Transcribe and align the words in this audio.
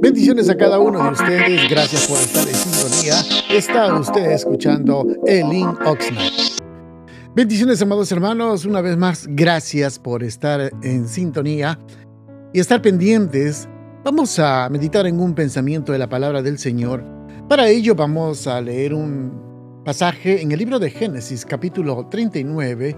Bendiciones 0.00 0.48
a 0.48 0.56
cada 0.56 0.78
uno 0.78 1.02
de 1.02 1.10
ustedes. 1.10 1.70
Gracias 1.70 2.06
por 2.06 2.18
estar 2.18 2.46
en 2.48 2.54
sintonía. 2.54 3.14
Está 3.50 3.94
usted 3.98 4.30
escuchando 4.32 5.06
Elin 5.26 5.68
Oxnard. 5.84 6.32
Bendiciones, 7.34 7.80
amados 7.80 8.10
hermanos. 8.10 8.64
Una 8.64 8.80
vez 8.80 8.96
más, 8.96 9.26
gracias 9.28 9.98
por 9.98 10.24
estar 10.24 10.72
en 10.82 11.06
sintonía 11.06 11.78
y 12.52 12.60
estar 12.60 12.82
pendientes. 12.82 13.68
Vamos 14.04 14.38
a 14.38 14.68
meditar 14.70 15.06
en 15.06 15.20
un 15.20 15.34
pensamiento 15.34 15.92
de 15.92 15.98
la 15.98 16.08
palabra 16.08 16.42
del 16.42 16.58
Señor. 16.58 17.04
Para 17.48 17.68
ello 17.68 17.94
vamos 17.94 18.46
a 18.46 18.60
leer 18.60 18.94
un 18.94 19.82
pasaje 19.84 20.42
en 20.42 20.52
el 20.52 20.58
libro 20.58 20.78
de 20.78 20.90
Génesis 20.90 21.44
capítulo 21.44 22.06
39 22.10 22.96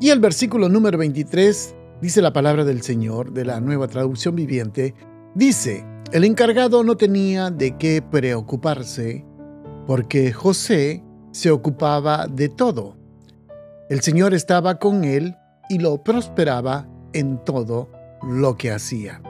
y 0.00 0.10
el 0.10 0.20
versículo 0.20 0.68
número 0.68 0.98
23 0.98 1.74
dice 2.00 2.22
la 2.22 2.32
palabra 2.32 2.64
del 2.64 2.82
Señor 2.82 3.32
de 3.32 3.44
la 3.44 3.60
nueva 3.60 3.88
traducción 3.88 4.36
viviente. 4.36 4.94
Dice, 5.34 5.84
el 6.12 6.22
encargado 6.22 6.84
no 6.84 6.96
tenía 6.96 7.50
de 7.50 7.76
qué 7.76 8.00
preocuparse 8.00 9.24
porque 9.84 10.32
José 10.32 11.02
se 11.32 11.50
ocupaba 11.50 12.28
de 12.28 12.48
todo. 12.48 12.96
El 13.90 14.00
Señor 14.00 14.32
estaba 14.32 14.78
con 14.78 15.02
él 15.02 15.34
y 15.68 15.78
lo 15.78 16.04
prosperaba 16.04 16.86
en 17.12 17.44
todo 17.44 17.90
lo 18.22 18.56
que 18.56 18.70
hacía. 18.70 19.20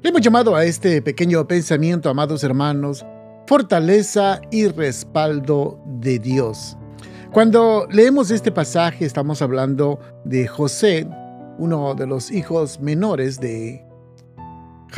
Le 0.00 0.08
hemos 0.08 0.22
llamado 0.22 0.56
a 0.56 0.64
este 0.64 1.02
pequeño 1.02 1.46
pensamiento, 1.46 2.08
amados 2.08 2.42
hermanos, 2.42 3.04
fortaleza 3.46 4.40
y 4.50 4.66
respaldo 4.68 5.78
de 6.00 6.18
Dios. 6.18 6.78
Cuando 7.32 7.86
leemos 7.90 8.30
este 8.30 8.50
pasaje 8.50 9.04
estamos 9.04 9.42
hablando 9.42 9.98
de 10.24 10.46
José, 10.46 11.06
uno 11.58 11.94
de 11.94 12.06
los 12.06 12.30
hijos 12.30 12.80
menores 12.80 13.38
de 13.40 13.87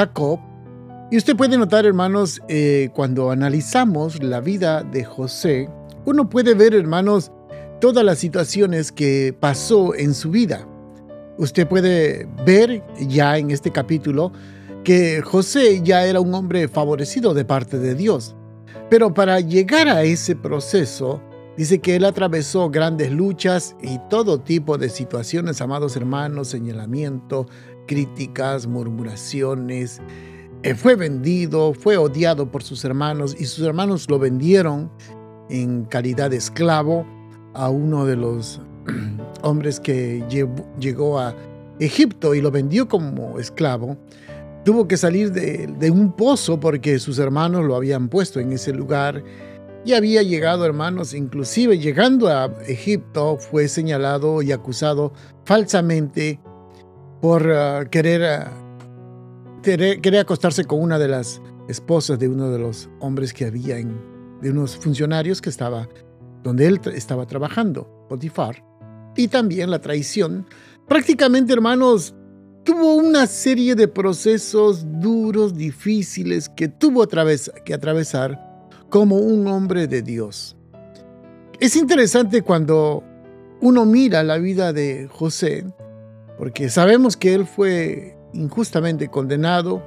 Jacob, 0.01 0.41
y 1.11 1.19
usted 1.19 1.37
puede 1.37 1.59
notar, 1.59 1.85
hermanos, 1.85 2.41
eh, 2.49 2.89
cuando 2.95 3.31
analizamos 3.31 4.23
la 4.23 4.41
vida 4.41 4.83
de 4.83 5.05
José, 5.05 5.69
uno 6.07 6.31
puede 6.31 6.55
ver, 6.55 6.73
hermanos, 6.75 7.31
todas 7.83 8.03
las 8.03 8.19
situaciones 8.19 8.93
que 8.93 9.37
pasó 9.39 9.95
en 9.95 10.15
su 10.15 10.31
vida. 10.31 10.67
Usted 11.37 11.69
puede 11.69 12.27
ver 12.47 12.83
ya 12.99 13.37
en 13.37 13.51
este 13.51 13.73
capítulo 13.73 14.33
que 14.85 15.21
José 15.21 15.83
ya 15.83 16.07
era 16.07 16.21
un 16.21 16.33
hombre 16.33 16.67
favorecido 16.69 17.35
de 17.35 17.45
parte 17.45 17.79
de 17.79 17.95
Dios. 17.95 18.35
Pero 18.89 19.13
para 19.13 19.41
llegar 19.41 19.87
a 19.87 20.03
ese 20.03 20.35
proceso, 20.35 21.21
dice 21.59 21.81
que 21.81 21.97
él 21.97 22.07
atravesó 22.07 22.71
grandes 22.71 23.13
luchas 23.13 23.77
y 23.83 23.99
todo 24.09 24.41
tipo 24.41 24.79
de 24.79 24.89
situaciones, 24.89 25.61
amados 25.61 25.95
hermanos, 25.95 26.49
señalamiento, 26.49 27.47
críticas, 27.87 28.67
murmuraciones, 28.67 30.01
eh, 30.63 30.75
fue 30.75 30.95
vendido, 30.95 31.73
fue 31.73 31.97
odiado 31.97 32.51
por 32.51 32.63
sus 32.63 32.85
hermanos 32.85 33.35
y 33.39 33.47
sus 33.47 33.65
hermanos 33.65 34.11
lo 34.11 34.19
vendieron 34.19 34.91
en 35.49 35.85
calidad 35.87 36.31
de 36.31 36.37
esclavo 36.37 37.07
a 37.55 37.71
uno 37.71 38.05
de 38.05 38.17
los 38.17 38.61
hombres 39.43 39.81
que 39.81 40.23
llegó 40.79 41.19
a 41.19 41.35
Egipto 41.79 42.35
y 42.35 42.43
lo 42.43 42.51
vendió 42.51 42.89
como 42.89 43.39
esclavo. 43.39 43.97
Tuvo 44.65 44.87
que 44.87 44.99
salir 44.99 45.33
de, 45.33 45.67
de, 45.67 45.91
un 45.91 46.13
pozo 46.13 46.61
porque 46.61 46.99
sus 46.99 47.19
hermanos 47.19 47.65
lo 47.65 47.75
habían 47.75 48.09
puesto 48.09 48.39
en 48.39 48.53
ese 48.53 48.75
lugar 48.75 49.25
y 49.87 49.95
había 49.95 50.23
llegado, 50.23 50.67
hermanos, 50.67 51.15
inclusive 51.15 51.79
llegando 51.79 52.29
a 52.29 52.53
Egipto, 52.67 53.39
fue 53.39 53.67
señalado 53.67 54.43
y 54.43 54.53
acusado 54.53 55.15
falsamente 55.47 56.39
por 57.21 57.51
ah, 57.51 57.85
querer 57.91 58.25
ah, 58.25 58.53
quería 59.63 60.23
acostarse 60.23 60.65
con 60.65 60.81
una 60.81 60.99
de 60.99 61.09
las 61.09 61.41
esposas 61.69 62.19
de 62.19 62.29
uno 62.29 62.51
de 62.51 62.59
los 62.59 62.89
hombres 63.01 63.33
que 63.33 63.45
había 63.45 63.79
en, 63.79 64.01
de 64.41 64.51
unos 64.51 64.77
funcionarios 64.77 65.41
que 65.41 65.51
estaba 65.51 65.89
donde 66.43 66.67
él 66.67 66.81
estaba 66.95 67.27
trabajando, 67.27 68.07
Potifar, 68.09 68.65
y 69.17 69.29
también 69.29 69.71
la 69.71 69.81
traición. 69.81 70.47
Prácticamente, 70.89 71.53
hermanos, 71.53 72.15
tuvo 72.65 72.95
una 72.95 73.27
serie 73.27 73.75
de 73.75 73.89
procesos 73.89 74.85
duros, 75.01 75.55
difíciles 75.55 76.49
que 76.49 76.69
tuvo 76.69 77.07
que 77.07 77.75
atravesar 77.75 78.67
como 78.89 79.17
un 79.17 79.47
hombre 79.47 79.87
de 79.87 80.03
Dios. 80.03 80.57
Es 81.61 81.77
interesante 81.77 82.43
cuando 82.43 83.05
uno 83.61 83.85
mira 83.85 84.23
la 84.23 84.39
vida 84.39 84.73
de 84.73 85.09
José, 85.13 85.67
porque 86.41 86.71
sabemos 86.71 87.19
que 87.19 87.35
él 87.35 87.47
fue 87.47 88.17
injustamente 88.33 89.09
condenado 89.09 89.83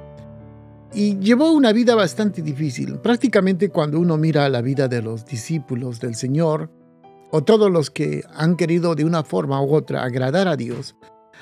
y 0.92 1.18
llevó 1.18 1.50
una 1.50 1.72
vida 1.72 1.96
bastante 1.96 2.42
difícil. 2.42 3.00
Prácticamente 3.00 3.70
cuando 3.70 3.98
uno 3.98 4.16
mira 4.18 4.48
la 4.48 4.62
vida 4.62 4.86
de 4.86 5.02
los 5.02 5.26
discípulos 5.26 5.98
del 5.98 6.14
Señor, 6.14 6.70
o 7.32 7.42
todos 7.42 7.72
los 7.72 7.90
que 7.90 8.22
han 8.32 8.54
querido 8.54 8.94
de 8.94 9.04
una 9.04 9.24
forma 9.24 9.60
u 9.60 9.74
otra 9.74 10.04
agradar 10.04 10.46
a 10.46 10.54
Dios, 10.54 10.94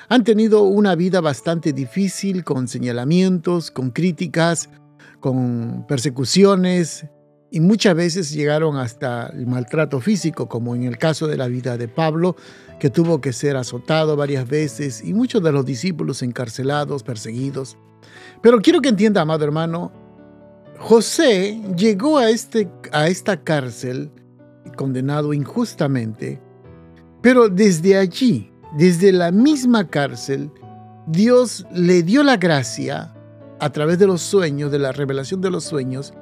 han 0.08 0.24
tenido 0.24 0.62
una 0.62 0.94
vida 0.94 1.20
bastante 1.20 1.74
difícil 1.74 2.42
con 2.42 2.66
señalamientos, 2.66 3.70
con 3.70 3.90
críticas, 3.90 4.70
con 5.20 5.84
persecuciones 5.86 7.04
y 7.54 7.60
muchas 7.60 7.94
veces 7.94 8.32
llegaron 8.32 8.78
hasta 8.78 9.26
el 9.26 9.46
maltrato 9.46 10.00
físico, 10.00 10.48
como 10.48 10.74
en 10.74 10.84
el 10.84 10.96
caso 10.96 11.26
de 11.28 11.36
la 11.36 11.48
vida 11.48 11.76
de 11.76 11.86
Pablo, 11.86 12.34
que 12.80 12.88
tuvo 12.88 13.20
que 13.20 13.34
ser 13.34 13.58
azotado 13.58 14.16
varias 14.16 14.48
veces 14.48 15.04
y 15.04 15.12
muchos 15.12 15.42
de 15.42 15.52
los 15.52 15.66
discípulos 15.66 16.22
encarcelados, 16.22 17.02
perseguidos. 17.02 17.76
Pero 18.40 18.62
quiero 18.62 18.80
que 18.80 18.88
entienda, 18.88 19.20
amado 19.20 19.44
hermano, 19.44 19.92
José 20.78 21.60
llegó 21.76 22.16
a, 22.16 22.30
este, 22.30 22.70
a 22.90 23.08
esta 23.08 23.44
cárcel 23.44 24.10
condenado 24.74 25.34
injustamente, 25.34 26.40
pero 27.20 27.50
desde 27.50 27.98
allí, 27.98 28.50
desde 28.78 29.12
la 29.12 29.30
misma 29.30 29.88
cárcel, 29.88 30.50
Dios 31.06 31.66
le 31.70 32.02
dio 32.02 32.22
la 32.22 32.38
gracia 32.38 33.14
a 33.60 33.70
través 33.70 33.98
de 33.98 34.06
los 34.06 34.22
sueños, 34.22 34.72
de 34.72 34.78
la 34.78 34.92
revelación 34.92 35.42
de 35.42 35.50
los 35.50 35.64
sueños, 35.64 36.14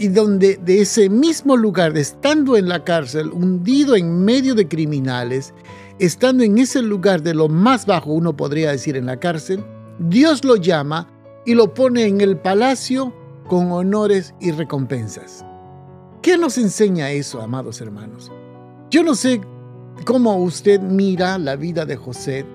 y 0.00 0.08
donde 0.08 0.56
de 0.56 0.80
ese 0.80 1.10
mismo 1.10 1.58
lugar, 1.58 1.94
estando 1.98 2.56
en 2.56 2.70
la 2.70 2.84
cárcel, 2.84 3.30
hundido 3.32 3.96
en 3.96 4.24
medio 4.24 4.54
de 4.54 4.66
criminales, 4.66 5.52
estando 5.98 6.42
en 6.42 6.56
ese 6.56 6.80
lugar 6.80 7.22
de 7.22 7.34
lo 7.34 7.50
más 7.50 7.84
bajo, 7.84 8.14
uno 8.14 8.34
podría 8.34 8.70
decir 8.70 8.96
en 8.96 9.04
la 9.04 9.20
cárcel, 9.20 9.62
Dios 9.98 10.42
lo 10.42 10.56
llama 10.56 11.06
y 11.44 11.52
lo 11.52 11.74
pone 11.74 12.06
en 12.06 12.22
el 12.22 12.38
palacio 12.38 13.12
con 13.46 13.70
honores 13.72 14.34
y 14.40 14.52
recompensas. 14.52 15.44
¿Qué 16.22 16.38
nos 16.38 16.56
enseña 16.56 17.10
eso, 17.10 17.42
amados 17.42 17.82
hermanos? 17.82 18.32
Yo 18.90 19.02
no 19.02 19.14
sé 19.14 19.42
cómo 20.06 20.34
usted 20.38 20.80
mira 20.80 21.36
la 21.36 21.56
vida 21.56 21.84
de 21.84 21.96
José, 21.96 22.46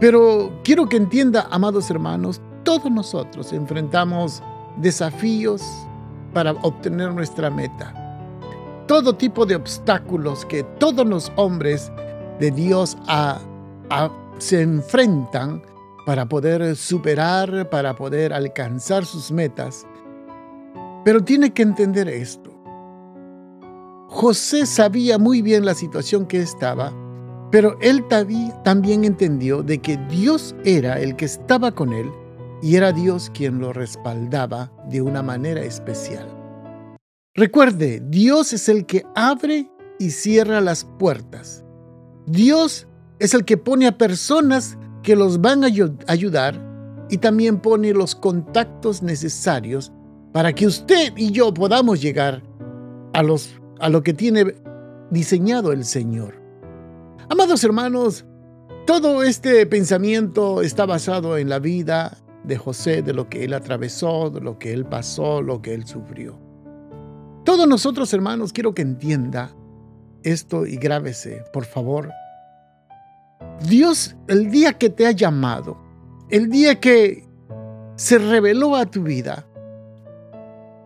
pero 0.00 0.58
quiero 0.64 0.88
que 0.88 0.96
entienda, 0.96 1.46
amados 1.50 1.90
hermanos, 1.90 2.40
todos 2.64 2.90
nosotros 2.90 3.52
enfrentamos 3.52 4.42
desafíos 4.78 5.62
para 6.32 6.52
obtener 6.52 7.12
nuestra 7.12 7.50
meta. 7.50 7.94
Todo 8.86 9.14
tipo 9.14 9.46
de 9.46 9.56
obstáculos 9.56 10.44
que 10.46 10.62
todos 10.78 11.06
los 11.06 11.32
hombres 11.36 11.92
de 12.38 12.50
Dios 12.50 12.96
se 14.38 14.62
enfrentan 14.62 15.62
para 16.06 16.26
poder 16.26 16.74
superar, 16.74 17.68
para 17.70 17.94
poder 17.94 18.32
alcanzar 18.32 19.04
sus 19.04 19.30
metas. 19.30 19.86
Pero 21.04 21.22
tiene 21.22 21.52
que 21.52 21.62
entender 21.62 22.08
esto. 22.08 22.50
José 24.08 24.66
sabía 24.66 25.18
muy 25.18 25.40
bien 25.40 25.64
la 25.64 25.74
situación 25.74 26.26
que 26.26 26.40
estaba, 26.40 26.92
pero 27.52 27.76
él 27.80 28.04
también 28.64 29.04
entendió 29.04 29.62
de 29.62 29.78
que 29.78 29.96
Dios 30.08 30.54
era 30.64 31.00
el 31.00 31.14
que 31.14 31.26
estaba 31.26 31.70
con 31.70 31.92
él 31.92 32.10
y 32.62 32.76
era 32.76 32.92
Dios 32.92 33.30
quien 33.32 33.60
lo 33.60 33.72
respaldaba 33.72 34.72
de 34.88 35.02
una 35.02 35.22
manera 35.22 35.62
especial. 35.62 36.26
Recuerde, 37.34 38.02
Dios 38.08 38.52
es 38.52 38.68
el 38.68 38.86
que 38.86 39.04
abre 39.14 39.70
y 39.98 40.10
cierra 40.10 40.60
las 40.60 40.84
puertas. 40.84 41.64
Dios 42.26 42.86
es 43.18 43.34
el 43.34 43.44
que 43.44 43.56
pone 43.56 43.86
a 43.86 43.98
personas 43.98 44.76
que 45.02 45.16
los 45.16 45.40
van 45.40 45.64
a 45.64 45.68
ayudar 46.06 46.60
y 47.08 47.18
también 47.18 47.60
pone 47.60 47.92
los 47.92 48.14
contactos 48.14 49.02
necesarios 49.02 49.92
para 50.32 50.52
que 50.52 50.66
usted 50.66 51.12
y 51.16 51.32
yo 51.32 51.52
podamos 51.52 52.00
llegar 52.00 52.42
a, 53.12 53.22
los, 53.22 53.60
a 53.78 53.88
lo 53.88 54.02
que 54.02 54.12
tiene 54.12 54.54
diseñado 55.10 55.72
el 55.72 55.84
Señor. 55.84 56.40
Amados 57.28 57.64
hermanos, 57.64 58.24
todo 58.86 59.22
este 59.22 59.66
pensamiento 59.66 60.62
está 60.62 60.86
basado 60.86 61.36
en 61.38 61.48
la 61.48 61.58
vida 61.58 62.16
de 62.44 62.56
José, 62.56 63.02
de 63.02 63.12
lo 63.12 63.28
que 63.28 63.44
él 63.44 63.54
atravesó, 63.54 64.30
de 64.30 64.40
lo 64.40 64.58
que 64.58 64.72
él 64.72 64.86
pasó, 64.86 65.42
lo 65.42 65.60
que 65.60 65.74
él 65.74 65.86
sufrió. 65.86 66.38
Todos 67.44 67.66
nosotros, 67.66 68.12
hermanos, 68.12 68.52
quiero 68.52 68.74
que 68.74 68.82
entienda 68.82 69.54
esto 70.22 70.66
y 70.66 70.76
grábese, 70.76 71.42
por 71.52 71.64
favor. 71.64 72.10
Dios, 73.66 74.16
el 74.28 74.50
día 74.50 74.74
que 74.74 74.90
te 74.90 75.06
ha 75.06 75.12
llamado, 75.12 75.78
el 76.30 76.48
día 76.50 76.80
que 76.80 77.24
se 77.96 78.18
reveló 78.18 78.76
a 78.76 78.86
tu 78.86 79.02
vida. 79.02 79.46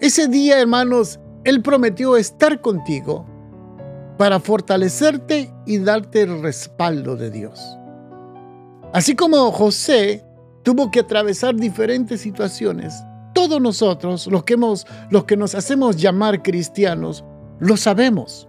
Ese 0.01 0.27
día, 0.27 0.61
hermanos, 0.61 1.21
Él 1.45 1.63
prometió 1.63 2.17
estar 2.17 2.61
contigo 2.61 3.25
para 4.19 4.41
fortalecerte 4.41 5.53
y 5.67 5.79
darte 5.79 6.23
el 6.23 6.43
respaldo 6.43 7.17
de 7.17 7.31
Dios. 7.31 7.79
Así 8.93 9.15
como 9.15 9.51
José 9.53 10.25
tuvo 10.65 10.91
que 10.91 11.01
atravesar 11.01 11.55
diferentes 11.55 12.23
situaciones, 12.23 12.95
todos 13.35 13.61
nosotros, 13.61 14.27
los 14.27 14.43
que, 14.45 14.55
hemos, 14.55 14.87
los 15.11 15.25
que 15.25 15.37
nos 15.37 15.55
hacemos 15.55 15.97
llamar 15.97 16.43
cristianos, 16.43 17.25
lo 17.61 17.77
sabemos, 17.77 18.49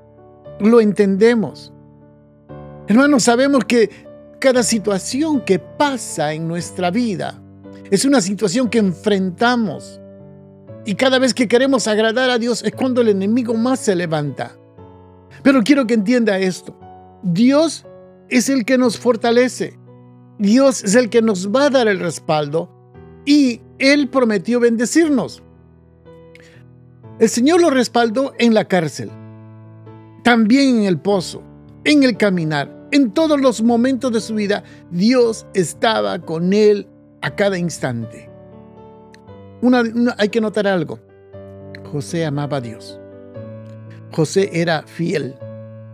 lo 0.60 0.82
entendemos. 0.82 1.72
Hermanos, 2.88 3.24
sabemos 3.24 3.66
que 3.66 3.90
cada 4.40 4.64
situación 4.64 5.42
que 5.42 5.60
pasa 5.60 6.34
en 6.34 6.48
nuestra 6.48 6.90
vida 6.90 7.42
es 7.92 8.06
una 8.06 8.22
situación 8.22 8.70
que 8.70 8.80
enfrentamos. 8.80 10.00
Y 10.86 10.96
cada 10.96 11.20
vez 11.20 11.34
que 11.34 11.48
queremos 11.48 11.88
agradar 11.88 12.30
a 12.30 12.38
Dios 12.38 12.64
es 12.64 12.72
cuando 12.74 13.02
el 13.02 13.10
enemigo 13.10 13.56
más 13.56 13.80
se 13.80 13.96
levanta. 13.96 14.56
Pero 15.44 15.64
quiero 15.64 15.86
que 15.86 15.96
entienda 15.96 16.38
esto. 16.38 16.78
Dios 17.24 17.86
es 18.30 18.50
el 18.50 18.66
que 18.66 18.78
nos 18.78 18.98
fortalece. 18.98 19.80
Dios 20.38 20.84
es 20.84 20.96
el 20.96 21.10
que 21.10 21.22
nos 21.22 21.54
va 21.54 21.66
a 21.66 21.70
dar 21.70 21.88
el 21.88 22.00
respaldo 22.00 22.70
y 23.26 23.62
Él 23.80 24.10
prometió 24.10 24.60
bendecirnos. 24.60 25.42
El 27.20 27.30
Señor 27.30 27.62
lo 27.62 27.70
respaldó 27.70 28.34
en 28.40 28.54
la 28.54 28.66
cárcel, 28.66 29.10
también 30.24 30.80
en 30.80 30.84
el 30.84 31.00
pozo, 31.00 31.42
en 31.86 32.04
el 32.04 32.18
caminar, 32.18 32.88
en 32.92 33.12
todos 33.12 33.40
los 33.40 33.62
momentos 33.64 34.12
de 34.12 34.20
su 34.20 34.36
vida. 34.36 34.64
Dios 34.92 35.48
estaba 35.54 36.20
con 36.20 36.52
Él 36.52 36.88
a 37.22 37.36
cada 37.36 37.58
instante. 37.58 38.30
hay 40.18 40.30
que 40.30 40.42
notar 40.42 40.68
algo. 40.68 41.00
José 41.92 42.26
amaba 42.26 42.58
a 42.58 42.62
Dios. 42.62 43.00
José 44.12 44.50
era 44.54 44.84
fiel. 44.84 45.36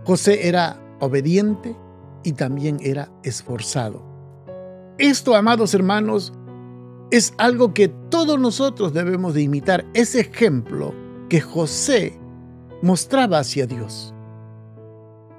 José 0.04 0.48
era 0.48 0.82
obediente 1.00 1.76
y 2.24 2.34
también 2.34 2.80
era 2.82 3.12
esforzado. 3.24 4.11
Esto, 5.02 5.36
amados 5.36 5.74
hermanos, 5.74 6.32
es 7.10 7.34
algo 7.40 7.74
que 7.74 7.88
todos 7.88 8.40
nosotros 8.40 8.94
debemos 8.94 9.34
de 9.34 9.42
imitar, 9.42 9.84
ese 9.96 10.20
ejemplo 10.20 10.94
que 11.28 11.42
José 11.42 12.20
mostraba 12.84 13.40
hacia 13.40 13.66
Dios. 13.66 14.14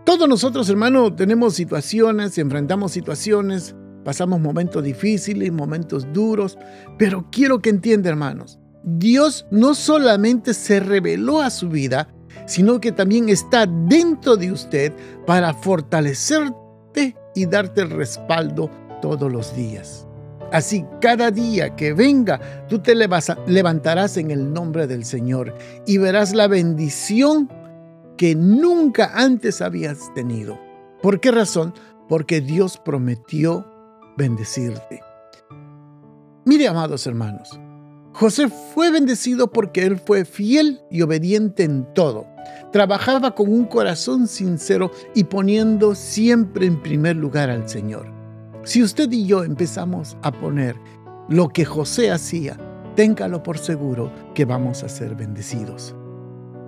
Todos 0.04 0.28
nosotros, 0.28 0.68
hermanos, 0.68 1.14
tenemos 1.14 1.54
situaciones, 1.54 2.36
enfrentamos 2.38 2.90
situaciones, 2.90 3.76
pasamos 4.04 4.40
momentos 4.40 4.82
difíciles, 4.82 5.52
momentos 5.52 6.12
duros, 6.12 6.58
pero 6.98 7.28
quiero 7.30 7.62
que 7.62 7.70
entienda, 7.70 8.10
hermanos, 8.10 8.58
Dios 8.82 9.46
no 9.52 9.76
solamente 9.76 10.54
se 10.54 10.80
reveló 10.80 11.40
a 11.40 11.50
su 11.50 11.68
vida, 11.68 12.12
sino 12.48 12.80
que 12.80 12.90
también 12.90 13.28
está 13.28 13.66
dentro 13.66 14.36
de 14.36 14.50
usted 14.50 14.92
para 15.24 15.54
fortalecerte 15.54 17.14
y 17.36 17.46
darte 17.46 17.82
el 17.82 17.90
respaldo 17.90 18.68
todos 19.02 19.30
los 19.30 19.54
días. 19.54 20.06
Así 20.52 20.84
cada 21.00 21.30
día 21.30 21.76
que 21.76 21.92
venga, 21.92 22.66
tú 22.68 22.78
te 22.78 22.94
levantarás 22.94 24.16
en 24.16 24.30
el 24.30 24.52
nombre 24.52 24.86
del 24.86 25.04
Señor 25.04 25.54
y 25.86 25.98
verás 25.98 26.34
la 26.34 26.46
bendición 26.46 27.50
que 28.16 28.34
nunca 28.34 29.12
antes 29.14 29.60
habías 29.60 30.12
tenido. 30.14 30.58
¿Por 31.02 31.20
qué 31.20 31.30
razón? 31.30 31.74
Porque 32.08 32.40
Dios 32.40 32.78
prometió 32.84 33.66
bendecirte. 34.16 35.00
Mire, 36.44 36.68
amados 36.68 37.06
hermanos, 37.06 37.58
José 38.12 38.48
fue 38.48 38.90
bendecido 38.90 39.50
porque 39.50 39.84
él 39.86 39.98
fue 39.98 40.26
fiel 40.26 40.82
y 40.90 41.00
obediente 41.00 41.64
en 41.64 41.92
todo. 41.94 42.26
Trabajaba 42.72 43.34
con 43.34 43.50
un 43.50 43.64
corazón 43.64 44.28
sincero 44.28 44.90
y 45.14 45.24
poniendo 45.24 45.94
siempre 45.94 46.66
en 46.66 46.82
primer 46.82 47.16
lugar 47.16 47.48
al 47.48 47.68
Señor. 47.68 48.21
Si 48.64 48.82
usted 48.82 49.10
y 49.10 49.26
yo 49.26 49.42
empezamos 49.42 50.16
a 50.22 50.30
poner 50.30 50.76
lo 51.28 51.48
que 51.48 51.64
José 51.64 52.12
hacía, 52.12 52.56
téngalo 52.94 53.42
por 53.42 53.58
seguro 53.58 54.12
que 54.34 54.44
vamos 54.44 54.84
a 54.84 54.88
ser 54.88 55.16
bendecidos. 55.16 55.96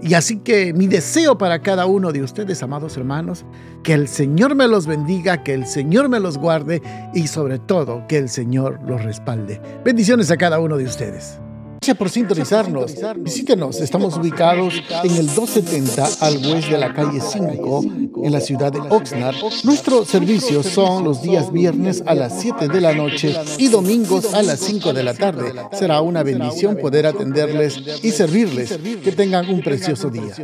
Y 0.02 0.14
así 0.14 0.38
que 0.38 0.75
mi 0.75 0.88
deseo 0.88 1.38
para 1.38 1.61
cada 1.61 1.87
uno 1.87 2.12
de 2.12 2.23
ustedes, 2.23 2.62
amados 2.62 2.96
hermanos, 2.96 3.44
que 3.82 3.93
el 3.93 4.08
Señor 4.08 4.55
me 4.55 4.67
los 4.67 4.87
bendiga, 4.87 5.44
que 5.44 5.55
el 5.55 5.67
Señor 5.67 6.08
me 6.08 6.20
los 6.20 6.37
guarde 6.37 6.82
y 7.14 7.29
sobre 7.29 7.58
todo 7.61 8.05
que 8.08 8.19
el 8.19 8.29
Señor 8.29 8.81
los 8.87 9.02
respalde. 9.05 9.61
Bendiciones 9.85 10.31
a 10.31 10.37
cada 10.37 10.58
uno 10.58 10.76
de 10.76 10.85
ustedes. 10.85 11.38
Gracias 11.84 11.98
por 11.98 12.08
sintonizarnos. 12.08 12.94
Visítenos. 13.19 13.78
Estamos 13.78 14.16
ubicados 14.16 14.72
en 15.02 15.16
el 15.16 15.26
270 15.26 16.08
al 16.20 16.36
oeste 16.46 16.72
de 16.72 16.78
la 16.78 16.94
calle 16.94 17.20
5 17.20 17.84
en 18.25 18.32
la 18.32 18.40
ciudad 18.40 18.72
de 18.72 18.81
Oxnard. 18.81 19.34
Nuestros 19.64 20.08
servicios 20.08 20.64
son 20.64 21.04
los 21.04 21.20
días 21.20 21.52
viernes 21.52 22.02
a 22.06 22.14
las 22.14 22.40
7 22.40 22.69
de 22.69 22.81
la 22.81 22.94
noche 22.94 23.36
y 23.58 23.69
domingos 23.69 24.32
a 24.32 24.42
las 24.42 24.60
5 24.60 24.94
de 24.94 25.02
la 25.02 25.12
tarde. 25.12 25.52
Será 25.72 26.00
una 26.00 26.22
bendición 26.22 26.78
poder 26.78 27.04
atenderles 27.04 27.78
y 28.02 28.12
servirles. 28.12 28.78
Que 29.04 29.12
tengan 29.12 29.50
un 29.50 29.60
precioso 29.60 30.08
día. 30.08 30.34